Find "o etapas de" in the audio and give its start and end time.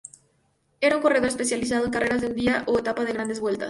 2.65-3.13